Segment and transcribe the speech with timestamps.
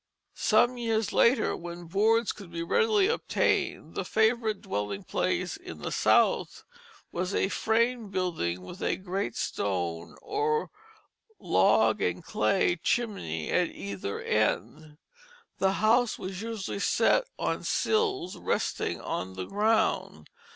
[0.33, 5.91] Some years later, when boards could be readily obtained, the favorite dwelling place in the
[5.91, 6.63] South
[7.11, 10.71] was a framed building with a great stone or
[11.39, 14.97] log and clay chimney at either end.
[15.59, 20.31] The house was usually set on sills resting on the ground.